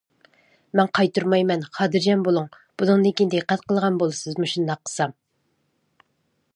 مەن 0.79 0.87
قايتۇرمايمەن 0.99 1.65
خاتىرجەم 1.75 2.23
بولۇڭ 2.29 2.47
بۇنىڭدىن 2.81 3.15
كېيىن 3.21 3.31
دىققەت 3.35 3.67
قىلىدىغان 3.69 4.01
بولىسىز، 4.03 4.41
مۇشۇنداق 4.43 4.83
قىلسام! 4.85 5.17